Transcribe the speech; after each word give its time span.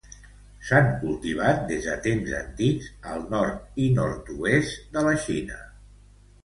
S'ha 0.69 0.79
cultivat 1.01 1.61
des 1.73 1.85
de 1.89 1.93
temps 2.07 2.33
antics 2.39 2.89
al 3.13 3.29
nord 3.35 3.79
i 3.87 3.93
nord-oest 4.01 4.85
de 4.99 5.07
la 5.11 5.19
Xina. 5.29 5.63